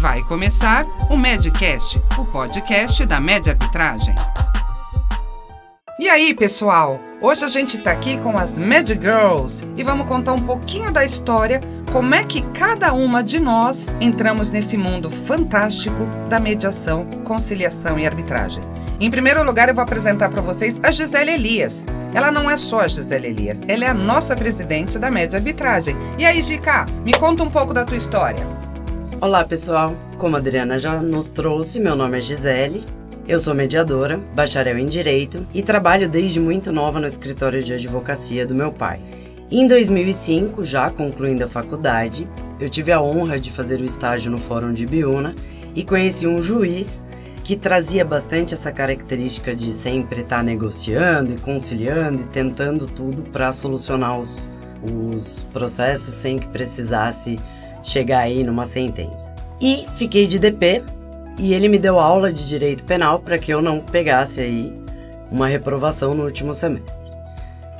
Vai 0.00 0.22
começar 0.22 0.86
o 1.10 1.16
Medcast, 1.16 2.02
o 2.18 2.24
podcast 2.24 3.04
da 3.04 3.20
Média 3.20 3.52
Arbitragem. 3.52 4.14
E 5.98 6.08
aí, 6.08 6.32
pessoal? 6.32 6.98
Hoje 7.20 7.44
a 7.44 7.48
gente 7.48 7.76
está 7.76 7.90
aqui 7.92 8.16
com 8.16 8.38
as 8.38 8.58
Mad 8.58 8.88
Girls 8.88 9.62
e 9.76 9.82
vamos 9.82 10.06
contar 10.06 10.32
um 10.32 10.40
pouquinho 10.40 10.90
da 10.90 11.04
história, 11.04 11.60
como 11.92 12.14
é 12.14 12.24
que 12.24 12.40
cada 12.40 12.94
uma 12.94 13.22
de 13.22 13.38
nós 13.38 13.92
entramos 14.00 14.48
nesse 14.48 14.74
mundo 14.78 15.10
fantástico 15.10 16.06
da 16.30 16.40
mediação, 16.40 17.04
conciliação 17.22 17.98
e 17.98 18.06
arbitragem. 18.06 18.62
Em 18.98 19.10
primeiro 19.10 19.44
lugar, 19.44 19.68
eu 19.68 19.74
vou 19.74 19.84
apresentar 19.84 20.30
para 20.30 20.40
vocês 20.40 20.80
a 20.82 20.90
Gisele 20.90 21.32
Elias. 21.32 21.86
Ela 22.14 22.32
não 22.32 22.50
é 22.50 22.56
só 22.56 22.80
a 22.80 22.88
Gisele 22.88 23.26
Elias, 23.26 23.60
ela 23.68 23.84
é 23.84 23.88
a 23.88 23.94
nossa 23.94 24.34
presidente 24.34 24.98
da 24.98 25.10
Média 25.10 25.38
Arbitragem. 25.38 25.94
E 26.16 26.24
aí, 26.24 26.40
Gica, 26.42 26.86
me 27.04 27.12
conta 27.12 27.42
um 27.42 27.50
pouco 27.50 27.74
da 27.74 27.84
tua 27.84 27.98
história. 27.98 28.59
Olá, 29.22 29.44
pessoal. 29.44 29.94
Como 30.16 30.34
a 30.34 30.38
Adriana 30.38 30.78
já 30.78 31.02
nos 31.02 31.28
trouxe, 31.28 31.78
meu 31.78 31.94
nome 31.94 32.16
é 32.16 32.20
Gisele. 32.22 32.80
Eu 33.28 33.38
sou 33.38 33.54
mediadora, 33.54 34.16
bacharel 34.34 34.78
em 34.78 34.86
Direito 34.86 35.46
e 35.52 35.62
trabalho 35.62 36.08
desde 36.08 36.40
muito 36.40 36.72
nova 36.72 36.98
no 36.98 37.06
escritório 37.06 37.62
de 37.62 37.74
advocacia 37.74 38.46
do 38.46 38.54
meu 38.54 38.72
pai. 38.72 38.98
Em 39.50 39.68
2005, 39.68 40.64
já 40.64 40.88
concluindo 40.88 41.44
a 41.44 41.48
faculdade, 41.48 42.26
eu 42.58 42.70
tive 42.70 42.92
a 42.92 43.02
honra 43.02 43.38
de 43.38 43.50
fazer 43.50 43.78
o 43.82 43.84
estágio 43.84 44.32
no 44.32 44.38
Fórum 44.38 44.72
de 44.72 44.86
Biúna 44.86 45.34
e 45.74 45.84
conheci 45.84 46.26
um 46.26 46.40
juiz 46.40 47.04
que 47.44 47.56
trazia 47.56 48.06
bastante 48.06 48.54
essa 48.54 48.72
característica 48.72 49.54
de 49.54 49.70
sempre 49.74 50.22
estar 50.22 50.42
negociando 50.42 51.34
e 51.34 51.36
conciliando 51.36 52.22
e 52.22 52.26
tentando 52.26 52.86
tudo 52.86 53.24
para 53.24 53.52
solucionar 53.52 54.18
os, 54.18 54.48
os 54.82 55.46
processos 55.52 56.14
sem 56.14 56.38
que 56.38 56.48
precisasse 56.48 57.38
chegar 57.82 58.20
aí 58.20 58.42
numa 58.42 58.64
sentença. 58.64 59.34
E 59.60 59.86
fiquei 59.96 60.26
de 60.26 60.38
DP 60.38 60.82
e 61.38 61.54
ele 61.54 61.68
me 61.68 61.78
deu 61.78 61.98
aula 61.98 62.32
de 62.32 62.46
direito 62.46 62.84
penal 62.84 63.20
para 63.20 63.38
que 63.38 63.52
eu 63.52 63.62
não 63.62 63.80
pegasse 63.80 64.40
aí 64.40 64.72
uma 65.30 65.46
reprovação 65.46 66.14
no 66.14 66.24
último 66.24 66.52
semestre. 66.52 67.10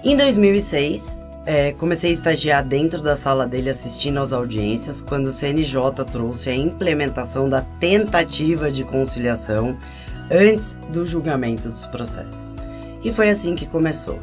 Em 0.03 0.17
2006, 0.17 1.21
é, 1.45 1.73
comecei 1.73 2.11
a 2.11 2.13
estagiar 2.13 2.65
dentro 2.65 3.03
da 3.03 3.17
sala 3.17 3.47
dele 3.47 3.71
assistindo 3.71 4.21
às 4.21 4.33
audiências 4.33 5.03
quando 5.03 5.27
o 5.27 5.33
CNJ 5.33 5.75
trouxe 6.11 6.49
a 6.49 6.55
implementação 6.55 7.49
da 7.49 7.63
tentativa 7.79 8.71
de 8.71 8.85
conciliação 8.85 9.77
antes 10.31 10.79
do 10.91 11.05
julgamento 11.05 11.69
dos 11.69 11.87
processos. 11.87 12.57
E 13.03 13.13
foi 13.13 13.31
assim 13.31 13.55
que 13.55 13.67
começou. 13.67 14.19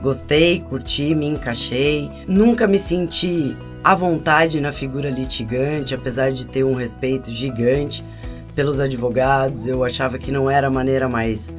Gostei, 0.00 0.60
curti, 0.60 1.14
me 1.14 1.26
encaixei, 1.26 2.10
nunca 2.28 2.68
me 2.68 2.78
senti 2.78 3.56
à 3.88 3.94
vontade 3.94 4.60
na 4.60 4.70
figura 4.70 5.08
litigante, 5.08 5.94
apesar 5.94 6.30
de 6.30 6.46
ter 6.46 6.62
um 6.62 6.74
respeito 6.74 7.32
gigante 7.32 8.04
pelos 8.54 8.80
advogados, 8.80 9.66
eu 9.66 9.82
achava 9.82 10.18
que 10.18 10.30
não 10.30 10.50
era 10.50 10.66
a 10.66 10.70
maneira 10.70 11.08
mais 11.08 11.54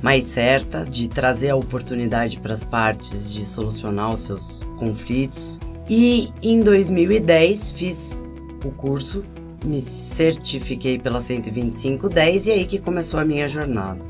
mais 0.00 0.24
certa 0.24 0.86
de 0.86 1.06
trazer 1.06 1.50
a 1.50 1.56
oportunidade 1.56 2.40
para 2.40 2.54
as 2.54 2.64
partes 2.64 3.30
de 3.30 3.44
solucionar 3.44 4.10
os 4.10 4.20
seus 4.20 4.62
conflitos. 4.78 5.60
E 5.86 6.32
em 6.42 6.62
2010 6.62 7.72
fiz 7.72 8.18
o 8.64 8.70
curso, 8.70 9.22
me 9.62 9.78
certifiquei 9.78 10.98
pela 10.98 11.20
12510 11.20 12.46
e 12.46 12.52
aí 12.52 12.64
que 12.64 12.78
começou 12.78 13.20
a 13.20 13.24
minha 13.24 13.46
jornada. 13.46 14.00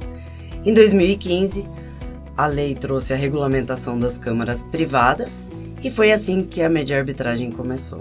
Em 0.65 0.73
2015, 0.73 1.69
a 2.37 2.47
lei 2.47 2.77
trouxe 2.77 3.13
a 3.13 3.17
regulamentação 3.17 3.99
das 3.99 4.17
câmaras 4.17 4.63
privadas 4.63 5.51
e 5.83 5.91
foi 5.91 6.13
assim 6.13 6.45
que 6.45 6.63
a 6.63 6.69
média 6.69 6.99
arbitragem 6.99 7.51
começou. 7.51 8.01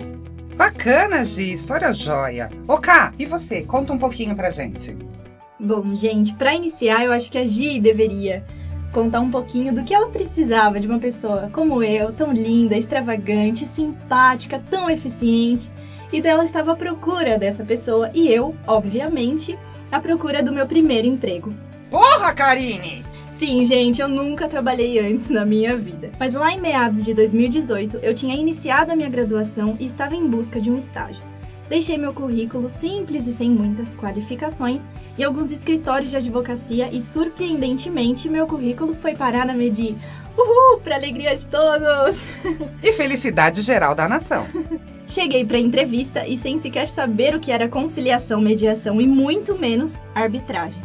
Bacana, 0.55 1.25
Gi, 1.25 1.53
história 1.53 1.93
joia. 1.93 2.49
Ô, 2.67 2.77
Ká, 2.77 3.13
e 3.19 3.25
você? 3.25 3.63
Conta 3.63 3.91
um 3.91 3.97
pouquinho 3.97 4.35
pra 4.35 4.51
gente. 4.51 4.95
Bom, 5.59 5.93
gente, 5.93 6.33
para 6.33 6.55
iniciar, 6.55 7.03
eu 7.03 7.11
acho 7.11 7.29
que 7.29 7.37
a 7.37 7.45
Gi 7.45 7.79
deveria 7.79 8.45
contar 8.93 9.19
um 9.19 9.29
pouquinho 9.29 9.73
do 9.73 9.83
que 9.83 9.93
ela 9.93 10.07
precisava 10.07 10.79
de 10.79 10.87
uma 10.87 10.99
pessoa 10.99 11.49
como 11.51 11.83
eu, 11.83 12.13
tão 12.13 12.31
linda, 12.31 12.77
extravagante, 12.77 13.65
simpática, 13.65 14.61
tão 14.69 14.89
eficiente. 14.89 15.69
E 16.13 16.21
dela 16.21 16.45
estava 16.45 16.71
à 16.71 16.75
procura 16.75 17.37
dessa 17.37 17.65
pessoa 17.65 18.09
e 18.13 18.31
eu, 18.31 18.55
obviamente, 18.65 19.59
à 19.91 19.99
procura 19.99 20.41
do 20.41 20.53
meu 20.53 20.65
primeiro 20.65 21.07
emprego. 21.07 21.53
Porra, 21.91 22.33
Karine! 22.33 23.03
Sim, 23.37 23.65
gente, 23.65 24.01
eu 24.01 24.07
nunca 24.07 24.47
trabalhei 24.47 24.97
antes 24.97 25.29
na 25.29 25.45
minha 25.45 25.75
vida. 25.75 26.09
Mas 26.17 26.33
lá 26.33 26.53
em 26.53 26.61
meados 26.61 27.03
de 27.03 27.13
2018, 27.13 27.97
eu 27.97 28.13
tinha 28.13 28.33
iniciado 28.33 28.93
a 28.93 28.95
minha 28.95 29.09
graduação 29.09 29.75
e 29.77 29.85
estava 29.85 30.15
em 30.15 30.25
busca 30.25 30.61
de 30.61 30.71
um 30.71 30.77
estágio. 30.77 31.21
Deixei 31.67 31.97
meu 31.97 32.13
currículo 32.13 32.69
simples 32.69 33.27
e 33.27 33.33
sem 33.33 33.49
muitas 33.49 33.93
qualificações 33.93 34.89
em 35.19 35.23
alguns 35.23 35.51
escritórios 35.51 36.11
de 36.11 36.15
advocacia 36.15 36.89
e, 36.93 37.01
surpreendentemente, 37.01 38.29
meu 38.29 38.47
currículo 38.47 38.95
foi 38.95 39.15
parar 39.15 39.45
na 39.45 39.53
Medi. 39.53 39.95
Uhul, 40.37 40.79
pra 40.81 40.95
alegria 40.95 41.35
de 41.35 41.45
todos! 41.47 42.29
E 42.81 42.93
felicidade 42.93 43.61
geral 43.61 43.93
da 43.93 44.07
nação. 44.07 44.45
Cheguei 45.05 45.43
para 45.43 45.57
a 45.57 45.59
entrevista 45.59 46.25
e 46.25 46.37
sem 46.37 46.57
sequer 46.57 46.87
saber 46.87 47.35
o 47.35 47.39
que 47.39 47.51
era 47.51 47.67
conciliação, 47.67 48.39
mediação 48.39 49.01
e 49.01 49.07
muito 49.07 49.57
menos 49.57 50.01
arbitragem. 50.13 50.81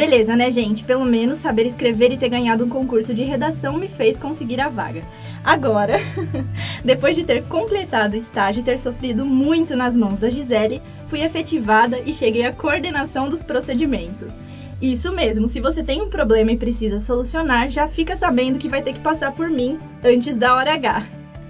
Beleza, 0.00 0.34
né, 0.34 0.50
gente? 0.50 0.82
Pelo 0.82 1.04
menos 1.04 1.36
saber 1.36 1.66
escrever 1.66 2.10
e 2.10 2.16
ter 2.16 2.30
ganhado 2.30 2.64
um 2.64 2.70
concurso 2.70 3.12
de 3.12 3.22
redação 3.22 3.76
me 3.76 3.86
fez 3.86 4.18
conseguir 4.18 4.58
a 4.58 4.66
vaga. 4.70 5.02
Agora, 5.44 5.98
depois 6.82 7.14
de 7.14 7.22
ter 7.22 7.44
completado 7.44 8.14
o 8.14 8.18
estágio 8.18 8.62
e 8.62 8.64
ter 8.64 8.78
sofrido 8.78 9.26
muito 9.26 9.76
nas 9.76 9.94
mãos 9.94 10.18
da 10.18 10.30
Gisele, 10.30 10.80
fui 11.06 11.20
efetivada 11.20 12.00
e 12.06 12.14
cheguei 12.14 12.46
à 12.46 12.50
coordenação 12.50 13.28
dos 13.28 13.42
procedimentos. 13.42 14.40
Isso 14.80 15.12
mesmo, 15.12 15.46
se 15.46 15.60
você 15.60 15.82
tem 15.82 16.00
um 16.00 16.08
problema 16.08 16.50
e 16.50 16.56
precisa 16.56 16.98
solucionar, 16.98 17.68
já 17.68 17.86
fica 17.86 18.16
sabendo 18.16 18.58
que 18.58 18.70
vai 18.70 18.80
ter 18.80 18.94
que 18.94 19.00
passar 19.00 19.32
por 19.32 19.50
mim 19.50 19.78
antes 20.02 20.34
da 20.34 20.54
hora 20.54 20.72
H. 20.72 21.02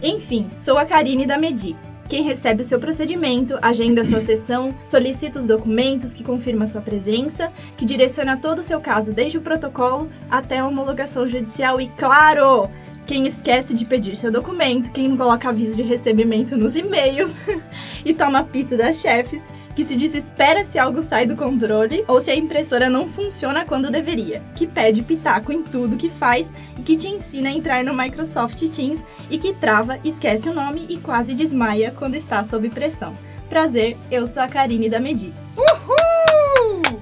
Enfim, 0.03 0.51
sou 0.57 0.77
a 0.77 0.85
Karine 0.85 1.25
da 1.25 1.39
Medi 1.39 1.77
quem 2.11 2.25
recebe 2.25 2.63
o 2.63 2.65
seu 2.65 2.81
procedimento, 2.81 3.57
agenda 3.63 4.01
a 4.01 4.05
sua 4.05 4.21
sessão, 4.21 4.75
solicita 4.85 5.39
os 5.39 5.47
documentos 5.47 6.13
que 6.13 6.25
confirma 6.25 6.67
sua 6.67 6.81
presença, 6.81 7.53
que 7.77 7.85
direciona 7.85 8.37
todo 8.37 8.59
o 8.59 8.65
seu 8.65 8.81
caso 8.81 9.15
desde 9.15 9.39
o 9.39 9.41
protocolo 9.41 10.11
até 10.29 10.59
a 10.59 10.67
homologação 10.67 11.29
judicial. 11.29 11.81
E, 11.81 11.89
claro, 11.91 12.69
quem 13.07 13.27
esquece 13.27 13.75
de 13.75 13.85
pedir 13.85 14.15
seu 14.15 14.31
documento, 14.31 14.91
quem 14.93 15.09
não 15.09 15.17
coloca 15.17 15.49
aviso 15.49 15.77
de 15.77 15.83
recebimento 15.83 16.57
nos 16.57 16.77
e-mails 16.77 17.41
e 18.05 18.15
toma 18.15 18.45
pito 18.45 18.77
das 18.77 19.01
chefes, 19.01 19.49
que 19.75 19.85
se 19.85 19.97
desespera 19.97 20.65
se 20.65 20.79
algo 20.79 21.03
sai 21.03 21.27
do 21.27 21.37
controle 21.37 22.05
ou 22.07 22.21
se 22.21 22.31
a 22.31 22.37
impressora 22.37 22.91
não 22.91 23.09
funciona 23.09 23.65
quando 23.65 23.91
deveria, 23.91 24.43
que 24.55 24.67
pede 24.67 25.03
pitaco 25.03 25.53
em 25.53 25.63
tudo 25.63 25.97
que 25.97 26.11
faz 26.11 26.53
e 26.79 26.83
que 26.83 26.97
te 26.97 27.09
ensina 27.09 27.49
a 27.49 27.53
entrar 27.53 27.85
no 27.85 27.95
Microsoft 27.95 28.63
Teams 28.69 29.07
e 29.31 29.39
que 29.39 29.55
trava, 29.55 29.99
esquece 30.05 30.49
o 30.49 30.55
nome 30.55 30.87
e 30.89 30.97
quase 30.99 31.35
desmaia 31.35 31.95
quando 31.97 32.15
está 32.15 32.45
sob 32.45 32.69
pressão. 32.69 33.17
Prazer, 33.49 33.97
eu 34.11 34.27
sou 34.27 34.43
a 34.43 34.49
Karine 34.49 34.89
da 34.89 35.01
Medi. 35.01 35.33
Uhul! 35.57 37.01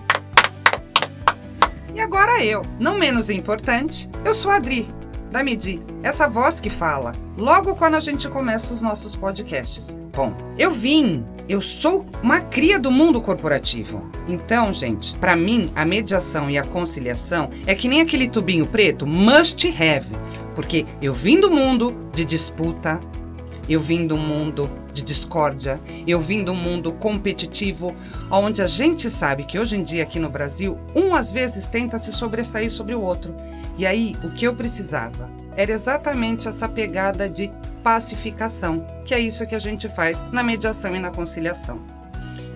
E 1.94 2.00
agora 2.00 2.44
eu, 2.44 2.62
não 2.78 2.96
menos 2.96 3.28
importante, 3.28 4.08
eu 4.24 4.32
sou 4.32 4.50
a 4.50 4.56
Adri, 4.56 4.88
da 5.30 5.42
Medi, 5.42 5.80
essa 6.02 6.28
voz 6.28 6.60
que 6.60 6.70
fala, 6.70 7.12
logo 7.36 7.74
quando 7.74 7.94
a 7.94 8.00
gente 8.00 8.28
começa 8.28 8.72
os 8.72 8.82
nossos 8.82 9.14
podcasts. 9.14 9.96
Bom, 10.14 10.34
eu 10.58 10.70
vim 10.70 11.24
eu 11.48 11.62
sou 11.62 12.04
uma 12.22 12.40
cria 12.40 12.78
do 12.78 12.90
mundo 12.90 13.22
corporativo. 13.22 14.04
Então, 14.28 14.72
gente, 14.74 15.14
para 15.14 15.34
mim, 15.34 15.70
a 15.74 15.82
mediação 15.82 16.50
e 16.50 16.58
a 16.58 16.62
conciliação 16.62 17.50
é 17.66 17.74
que 17.74 17.88
nem 17.88 18.02
aquele 18.02 18.28
tubinho 18.28 18.66
preto 18.66 19.06
must 19.06 19.66
have. 19.68 20.06
Porque 20.54 20.84
eu 21.00 21.14
vim 21.14 21.40
do 21.40 21.50
mundo 21.50 21.96
de 22.12 22.24
disputa, 22.24 23.00
eu 23.68 23.80
vim 23.80 24.06
do 24.06 24.16
mundo 24.16 24.70
de 24.92 25.02
discórdia, 25.02 25.80
eu 26.06 26.20
vim 26.20 26.42
do 26.42 26.54
mundo 26.54 26.92
competitivo, 26.92 27.94
onde 28.30 28.62
a 28.62 28.66
gente 28.66 29.10
sabe 29.10 29.44
que 29.44 29.58
hoje 29.58 29.76
em 29.76 29.82
dia 29.82 30.02
aqui 30.02 30.18
no 30.18 30.30
Brasil, 30.30 30.78
um 30.94 31.14
às 31.14 31.30
vezes 31.30 31.66
tenta 31.66 31.98
se 31.98 32.12
sobressair 32.12 32.70
sobre 32.70 32.94
o 32.94 33.00
outro. 33.00 33.34
E 33.76 33.86
aí, 33.86 34.16
o 34.24 34.30
que 34.30 34.46
eu 34.46 34.54
precisava 34.54 35.30
era 35.56 35.72
exatamente 35.72 36.48
essa 36.48 36.68
pegada 36.68 37.28
de 37.28 37.50
pacificação, 37.82 38.86
que 39.04 39.14
é 39.14 39.20
isso 39.20 39.46
que 39.46 39.54
a 39.54 39.58
gente 39.58 39.88
faz 39.88 40.24
na 40.32 40.42
mediação 40.42 40.94
e 40.96 40.98
na 40.98 41.10
conciliação. 41.10 41.80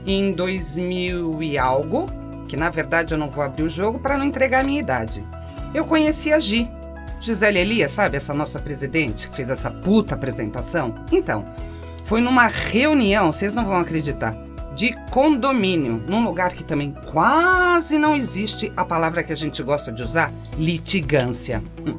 Em 0.07 0.33
2000 0.33 1.43
e 1.43 1.59
algo, 1.59 2.07
que 2.49 2.57
na 2.57 2.71
verdade 2.71 3.15
eu 3.15 3.19
não 3.19 3.31
vou 3.31 3.43
abrir 3.43 3.63
o 3.63 3.69
jogo 3.69 3.99
para 3.99 4.19
não 4.19 4.25
entregar 4.25 4.61
a 4.61 4.65
minha 4.65 4.81
idade, 4.81 5.25
eu 5.75 5.85
conheci 5.85 6.33
a 6.33 6.39
Gi. 6.39 6.71
Gisele 7.23 7.61
Elias, 7.61 7.93
sabe, 7.93 8.17
essa 8.17 8.35
nossa 8.35 8.59
presidente 8.59 9.29
que 9.29 9.37
fez 9.37 9.49
essa 9.49 9.71
puta 9.71 10.17
apresentação? 10.17 11.07
Então, 11.13 11.47
foi 12.03 12.21
numa 12.21 12.49
reunião, 12.49 13.33
vocês 13.33 13.55
não 13.55 13.65
vão 13.65 13.77
acreditar, 13.77 14.37
de 14.75 14.93
condomínio, 15.13 16.03
num 16.09 16.25
lugar 16.25 16.53
que 16.53 16.65
também 16.65 16.93
quase 17.13 17.97
não 17.97 18.17
existe 18.17 18.73
a 18.77 18.85
palavra 18.85 19.23
que 19.23 19.33
a 19.33 19.37
gente 19.37 19.63
gosta 19.63 19.93
de 19.93 20.03
usar, 20.03 20.33
litigância. 20.59 21.63
Hum. 21.87 21.97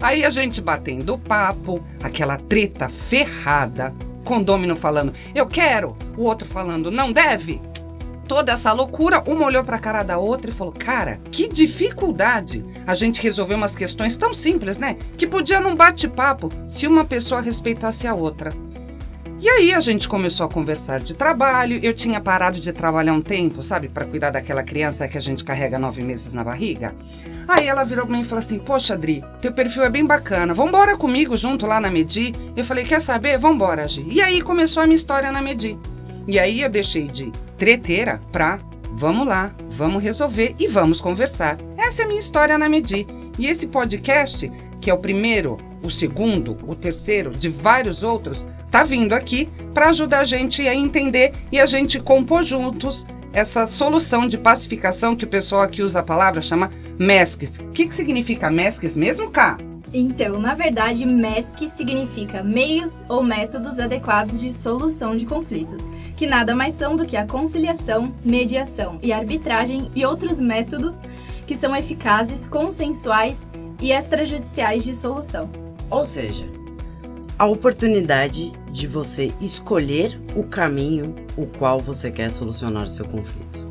Aí 0.00 0.24
a 0.24 0.30
gente 0.30 0.60
batendo 0.60 1.18
papo, 1.18 1.84
aquela 2.00 2.38
treta 2.38 2.88
ferrada, 2.88 3.92
condômino 4.24 4.76
falando, 4.76 5.12
eu 5.34 5.46
quero, 5.46 5.96
o 6.16 6.22
outro 6.22 6.46
falando, 6.46 6.92
não 6.92 7.10
deve. 7.10 7.60
Toda 8.30 8.52
essa 8.52 8.72
loucura, 8.72 9.24
uma 9.26 9.44
olhou 9.44 9.64
para 9.64 9.74
a 9.74 9.80
cara 9.80 10.04
da 10.04 10.16
outra 10.16 10.52
e 10.52 10.54
falou: 10.54 10.72
Cara, 10.72 11.18
que 11.32 11.48
dificuldade 11.48 12.64
a 12.86 12.94
gente 12.94 13.20
resolver 13.20 13.54
umas 13.54 13.74
questões 13.74 14.16
tão 14.16 14.32
simples, 14.32 14.78
né? 14.78 14.96
Que 15.18 15.26
podia 15.26 15.60
num 15.60 15.74
bate-papo 15.74 16.48
se 16.64 16.86
uma 16.86 17.04
pessoa 17.04 17.40
respeitasse 17.40 18.06
a 18.06 18.14
outra. 18.14 18.52
E 19.40 19.48
aí 19.48 19.74
a 19.74 19.80
gente 19.80 20.08
começou 20.08 20.46
a 20.46 20.48
conversar 20.48 21.00
de 21.00 21.12
trabalho. 21.12 21.80
Eu 21.82 21.92
tinha 21.92 22.20
parado 22.20 22.60
de 22.60 22.72
trabalhar 22.72 23.14
um 23.14 23.20
tempo, 23.20 23.64
sabe, 23.64 23.88
para 23.88 24.04
cuidar 24.04 24.30
daquela 24.30 24.62
criança 24.62 25.08
que 25.08 25.18
a 25.18 25.20
gente 25.20 25.42
carrega 25.42 25.76
nove 25.76 26.04
meses 26.04 26.32
na 26.32 26.44
barriga. 26.44 26.94
Aí 27.48 27.66
ela 27.66 27.82
virou 27.82 28.06
pra 28.06 28.14
mim 28.14 28.22
e 28.22 28.24
falou 28.24 28.44
assim: 28.44 28.60
Poxa, 28.60 28.94
Adri, 28.94 29.24
teu 29.40 29.50
perfil 29.50 29.82
é 29.82 29.90
bem 29.90 30.06
bacana. 30.06 30.54
Vambora 30.54 30.96
comigo 30.96 31.36
junto 31.36 31.66
lá 31.66 31.80
na 31.80 31.90
Medi? 31.90 32.32
Eu 32.56 32.64
falei: 32.64 32.84
Quer 32.84 33.00
saber? 33.00 33.38
Vambora, 33.38 33.88
Gi. 33.88 34.06
E 34.08 34.22
aí 34.22 34.40
começou 34.40 34.84
a 34.84 34.86
minha 34.86 34.94
história 34.94 35.32
na 35.32 35.42
Medi. 35.42 35.76
E 36.30 36.38
aí 36.38 36.62
eu 36.62 36.70
deixei 36.70 37.08
de 37.08 37.32
treteira 37.58 38.20
pra 38.30 38.60
vamos 38.92 39.26
lá, 39.26 39.52
vamos 39.68 40.00
resolver 40.00 40.54
e 40.60 40.68
vamos 40.68 41.00
conversar. 41.00 41.58
Essa 41.76 42.02
é 42.02 42.04
a 42.04 42.08
minha 42.08 42.20
história 42.20 42.56
na 42.56 42.68
Medi. 42.68 43.04
E 43.36 43.48
esse 43.48 43.66
podcast, 43.66 44.48
que 44.80 44.88
é 44.88 44.94
o 44.94 44.98
primeiro, 44.98 45.56
o 45.82 45.90
segundo, 45.90 46.56
o 46.68 46.76
terceiro 46.76 47.30
de 47.30 47.48
vários 47.48 48.04
outros, 48.04 48.46
tá 48.70 48.84
vindo 48.84 49.12
aqui 49.12 49.48
para 49.74 49.88
ajudar 49.88 50.20
a 50.20 50.24
gente 50.24 50.68
a 50.68 50.74
entender 50.74 51.32
e 51.50 51.58
a 51.58 51.66
gente 51.66 51.98
compor 51.98 52.44
juntos 52.44 53.04
essa 53.32 53.66
solução 53.66 54.28
de 54.28 54.38
pacificação 54.38 55.16
que 55.16 55.24
o 55.24 55.28
pessoal 55.28 55.62
aqui 55.62 55.82
usa 55.82 55.98
a 55.98 56.04
palavra 56.04 56.40
chama 56.40 56.70
MESCs. 56.96 57.58
O 57.58 57.72
que, 57.72 57.86
que 57.86 57.94
significa 57.94 58.52
MESCs 58.52 58.94
mesmo, 58.94 59.32
Cá? 59.32 59.58
Então, 59.92 60.38
na 60.38 60.54
verdade, 60.54 61.04
MESC 61.04 61.68
significa 61.68 62.44
meios 62.44 63.02
ou 63.08 63.22
métodos 63.22 63.78
adequados 63.80 64.38
de 64.38 64.52
solução 64.52 65.16
de 65.16 65.26
conflitos, 65.26 65.90
que 66.16 66.26
nada 66.26 66.54
mais 66.54 66.76
são 66.76 66.94
do 66.94 67.04
que 67.04 67.16
a 67.16 67.26
conciliação, 67.26 68.14
mediação 68.24 69.00
e 69.02 69.12
arbitragem 69.12 69.90
e 69.94 70.06
outros 70.06 70.40
métodos 70.40 71.00
que 71.44 71.56
são 71.56 71.74
eficazes, 71.74 72.46
consensuais 72.46 73.50
e 73.82 73.90
extrajudiciais 73.90 74.84
de 74.84 74.94
solução. 74.94 75.50
Ou 75.90 76.06
seja, 76.06 76.46
a 77.36 77.46
oportunidade 77.46 78.52
de 78.70 78.86
você 78.86 79.32
escolher 79.40 80.20
o 80.36 80.44
caminho 80.44 81.16
o 81.36 81.46
qual 81.46 81.80
você 81.80 82.10
quer 82.12 82.30
solucionar 82.30 82.88
seu 82.88 83.04
conflito. 83.04 83.68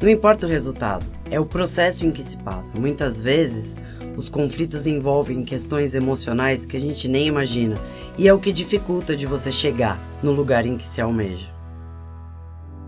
Não 0.00 0.08
importa 0.08 0.46
o 0.46 0.50
resultado, 0.50 1.06
é 1.30 1.38
o 1.38 1.46
processo 1.46 2.04
em 2.04 2.10
que 2.10 2.24
se 2.24 2.36
passa. 2.38 2.76
Muitas 2.76 3.20
vezes, 3.20 3.76
os 4.16 4.28
conflitos 4.28 4.86
envolvem 4.86 5.44
questões 5.44 5.94
emocionais 5.94 6.66
que 6.66 6.76
a 6.76 6.80
gente 6.80 7.08
nem 7.08 7.26
imagina, 7.26 7.76
e 8.18 8.28
é 8.28 8.34
o 8.34 8.38
que 8.38 8.52
dificulta 8.52 9.16
de 9.16 9.26
você 9.26 9.50
chegar 9.50 10.00
no 10.22 10.32
lugar 10.32 10.66
em 10.66 10.76
que 10.76 10.86
se 10.86 11.00
almeja. 11.00 11.50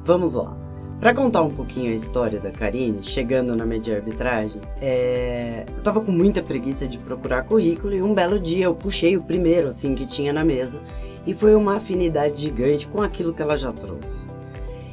Vamos 0.04 0.34
lá. 0.34 0.56
Para 1.00 1.14
contar 1.14 1.42
um 1.42 1.50
pouquinho 1.50 1.92
a 1.92 1.94
história 1.94 2.38
da 2.38 2.50
Karine, 2.50 3.02
chegando 3.02 3.54
na 3.56 3.66
media 3.66 3.96
arbitragem, 3.96 4.62
é... 4.80 5.66
eu 5.76 5.82
tava 5.82 6.00
com 6.00 6.12
muita 6.12 6.42
preguiça 6.42 6.86
de 6.86 6.98
procurar 6.98 7.42
currículo 7.42 7.94
e 7.94 8.00
um 8.00 8.14
belo 8.14 8.38
dia 8.38 8.66
eu 8.66 8.74
puxei 8.74 9.16
o 9.16 9.22
primeiro 9.22 9.68
assim 9.68 9.94
que 9.94 10.06
tinha 10.06 10.32
na 10.32 10.44
mesa 10.44 10.80
e 11.26 11.34
foi 11.34 11.54
uma 11.54 11.76
afinidade 11.76 12.42
gigante 12.42 12.86
com 12.86 13.02
aquilo 13.02 13.34
que 13.34 13.42
ela 13.42 13.56
já 13.56 13.72
trouxe. 13.72 14.26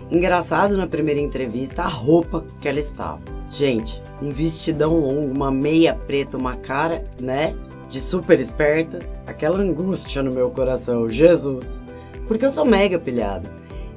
Engraçado 0.10 0.76
na 0.76 0.88
primeira 0.88 1.20
entrevista 1.20 1.84
a 1.84 1.88
roupa 1.88 2.44
que 2.60 2.68
ela 2.68 2.80
estava. 2.80 3.22
Gente, 3.52 4.02
um 4.22 4.32
vestidão 4.32 4.98
longo, 4.98 5.32
uma 5.32 5.52
meia 5.52 5.94
preta, 5.94 6.38
uma 6.38 6.56
cara, 6.56 7.04
né, 7.20 7.54
de 7.90 8.00
super 8.00 8.40
esperta, 8.40 9.00
aquela 9.28 9.60
angústia 9.60 10.24
no 10.24 10.32
meu 10.32 10.50
coração, 10.50 11.10
Jesus, 11.10 11.84
porque 12.28 12.46
eu 12.46 12.50
sou 12.50 12.66
mega 12.66 12.98
pilhada. 12.98 13.54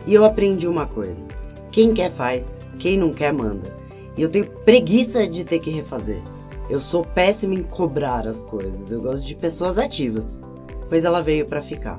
E 0.06 0.12
eu 0.12 0.24
aprendi 0.24 0.66
uma 0.66 0.86
coisa 0.86 1.24
quem 1.74 1.92
quer 1.92 2.08
faz, 2.08 2.56
quem 2.78 2.96
não 2.96 3.12
quer 3.12 3.32
manda. 3.32 3.68
E 4.16 4.22
eu 4.22 4.28
tenho 4.28 4.46
preguiça 4.64 5.26
de 5.26 5.44
ter 5.44 5.58
que 5.58 5.70
refazer. 5.70 6.22
Eu 6.70 6.80
sou 6.80 7.04
péssima 7.04 7.52
em 7.52 7.64
cobrar 7.64 8.28
as 8.28 8.44
coisas. 8.44 8.92
Eu 8.92 9.02
gosto 9.02 9.26
de 9.26 9.34
pessoas 9.34 9.76
ativas. 9.76 10.40
Pois 10.88 11.04
ela 11.04 11.20
veio 11.20 11.46
para 11.46 11.60
ficar. 11.60 11.98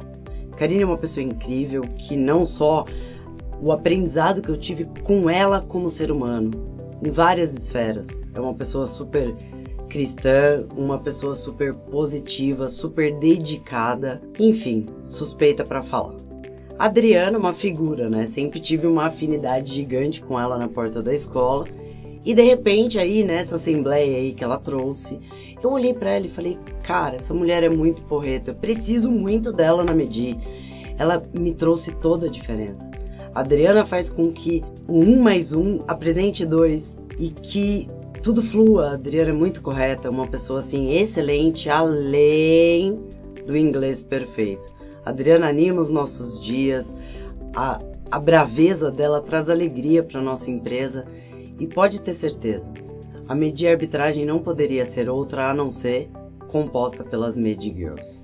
Karine 0.56 0.84
é 0.84 0.86
uma 0.86 0.98
pessoa 0.98 1.25
incrível 1.25 1.81
que 1.81 2.16
não 2.16 2.46
só 2.46 2.86
o 3.62 3.69
aprendizado 3.69 4.42
que 4.42 4.48
eu 4.48 4.56
tive 4.56 4.88
com 5.04 5.30
ela 5.30 5.60
como 5.60 5.90
ser 5.90 6.10
humano, 6.10 6.52
em 7.06 7.10
várias 7.10 7.54
esferas. 7.54 8.25
É 8.34 8.40
uma 8.40 8.54
pessoa 8.54 8.88
super 8.88 9.36
cristã, 9.88 10.66
uma 10.75 10.98
pessoa 10.98 11.36
super 11.36 11.74
positiva, 11.74 12.68
super 12.68 13.13
dedicada, 13.19 14.22
enfim, 14.40 14.88
suspeita 15.04 15.63
para 15.63 15.84
falar. 15.84 16.16
Adriana, 16.78 17.38
uma 17.38 17.54
figura, 17.54 18.10
né? 18.10 18.25
Sempre 18.25 18.60
tive 18.60 18.88
uma 18.88 19.06
afinidade 19.06 19.72
gigante 19.72 20.22
com 20.22 20.40
ela 20.40 20.57
na 20.57 20.68
porta 20.68 21.02
da 21.02 21.13
escola. 21.13 21.66
E 22.25 22.34
de 22.34 22.42
repente 22.42 22.98
aí 22.98 23.24
nessa 23.24 23.56
assembleia 23.56 24.18
aí 24.18 24.34
que 24.34 24.44
ela 24.44 24.57
trouxe, 24.57 25.19
eu 25.63 25.72
olhei 25.72 25.94
para 25.94 26.10
ela 26.10 26.25
e 26.25 26.30
falei: 26.30 26.57
"Cara, 26.84 27.16
essa 27.16 27.34
mulher 27.34 27.63
é 27.63 27.69
muito 27.69 28.02
porreta. 28.02 28.52
Eu 28.52 28.56
preciso 28.56 29.12
muito 29.12 29.54
dela 29.54 29.84
na 29.84 29.94
Medi. 29.94 30.36
Ela 30.98 31.22
me 31.34 31.54
trouxe 31.54 31.92
toda 31.92 32.25
a 32.25 32.30
diferença. 32.30 32.90
Adriana 33.35 33.85
faz 33.85 34.09
com 34.09 34.31
que 34.31 34.63
o 34.87 34.99
um 34.99 35.21
mais 35.21 35.51
um 35.51 35.79
apresente 35.89 36.45
dois 36.45 36.97
e 37.19 37.29
que 37.29 37.89
tudo 38.23 38.41
flua. 38.41 38.91
A 38.91 38.93
Adriana 38.93 39.31
é 39.31 39.33
muito 39.33 39.61
correta, 39.61 40.09
uma 40.09 40.25
pessoa 40.25 40.59
assim 40.59 40.93
excelente, 40.93 41.69
além 41.69 42.97
do 43.45 43.57
inglês 43.57 44.03
perfeito. 44.03 44.73
A 45.05 45.09
Adriana 45.09 45.49
anima 45.49 45.81
os 45.81 45.89
nossos 45.89 46.39
dias, 46.39 46.95
a, 47.53 47.79
a 48.09 48.19
braveza 48.19 48.89
dela 48.89 49.19
traz 49.19 49.49
alegria 49.49 50.01
para 50.01 50.21
nossa 50.21 50.49
empresa 50.49 51.05
e 51.59 51.67
pode 51.67 51.99
ter 52.01 52.13
certeza, 52.13 52.73
a 53.27 53.35
Media 53.35 53.71
Arbitragem 53.71 54.25
não 54.25 54.39
poderia 54.39 54.85
ser 54.85 55.09
outra 55.09 55.49
a 55.49 55.53
não 55.53 55.69
ser 55.69 56.09
composta 56.47 57.03
pelas 57.03 57.37
Medi 57.37 57.73
Girls. 57.75 58.21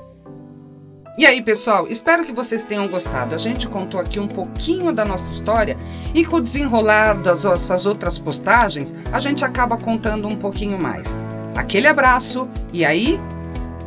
E 1.17 1.25
aí, 1.25 1.41
pessoal, 1.41 1.87
espero 1.87 2.25
que 2.25 2.31
vocês 2.31 2.63
tenham 2.63 2.87
gostado. 2.87 3.35
A 3.35 3.37
gente 3.37 3.67
contou 3.67 3.99
aqui 3.99 4.19
um 4.19 4.27
pouquinho 4.27 4.91
da 4.91 5.03
nossa 5.03 5.31
história 5.31 5.77
e 6.13 6.25
com 6.25 6.37
o 6.37 6.41
desenrolar 6.41 7.13
das 7.15 7.43
nossas 7.43 7.85
outras 7.85 8.17
postagens, 8.17 8.95
a 9.11 9.19
gente 9.19 9.43
acaba 9.43 9.77
contando 9.77 10.27
um 10.27 10.35
pouquinho 10.35 10.81
mais. 10.81 11.25
Aquele 11.55 11.87
abraço 11.87 12.49
e 12.71 12.85
aí, 12.85 13.19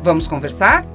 vamos 0.03 0.27
conversar? 0.27 0.85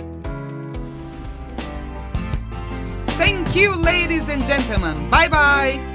Thank 3.18 3.58
you, 3.58 3.74
ladies 3.74 4.28
and 4.28 4.40
gentlemen. 4.46 4.94
Bye 5.10 5.28
bye. 5.28 5.89